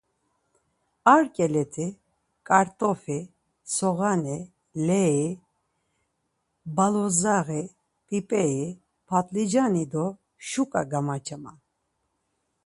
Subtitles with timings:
[1.13, 1.87] Ar ǩeleti
[2.47, 3.19] ǩart̆ofi,
[3.75, 4.37] soğani,
[4.85, 5.29] leri,
[6.75, 7.61] baludzdzaği,
[8.07, 8.67] p̆ip̆eri,
[9.07, 10.05] pat̆licani do
[10.47, 11.57] şuǩa gamaçaman.